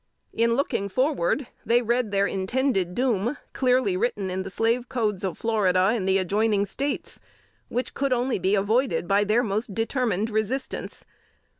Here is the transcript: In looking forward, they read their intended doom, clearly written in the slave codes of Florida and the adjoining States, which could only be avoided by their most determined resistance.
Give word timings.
In 0.33 0.55
looking 0.55 0.89
forward, 0.89 1.45
they 1.63 1.83
read 1.83 2.09
their 2.09 2.25
intended 2.25 2.95
doom, 2.95 3.37
clearly 3.53 3.95
written 3.95 4.31
in 4.31 4.41
the 4.41 4.49
slave 4.49 4.89
codes 4.89 5.23
of 5.23 5.37
Florida 5.37 5.91
and 5.93 6.09
the 6.09 6.17
adjoining 6.17 6.65
States, 6.65 7.19
which 7.69 7.93
could 7.93 8.11
only 8.11 8.39
be 8.39 8.55
avoided 8.55 9.07
by 9.07 9.23
their 9.23 9.43
most 9.43 9.75
determined 9.75 10.31
resistance. 10.31 11.05